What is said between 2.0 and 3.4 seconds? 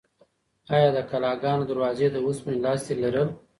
د اوسپنې لاستي لرل؟